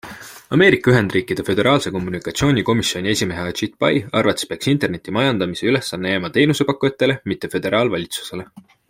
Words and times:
Ameerika 0.55 0.91
Ühendriikide 0.93 1.43
föderaalse 1.49 1.91
kommunikatsiooni 1.97 2.63
komisjoni 2.69 3.11
esimehe 3.17 3.45
Ajit 3.51 3.75
Pai 3.85 3.91
arvates 4.21 4.49
peaks 4.55 4.71
interneti 4.73 5.15
majandamise 5.19 5.69
ülesanne 5.73 6.15
jääma 6.15 6.33
teenusepakkujatele, 6.39 7.19
mitte 7.33 7.53
föderaalvalitsusele. 7.59 8.49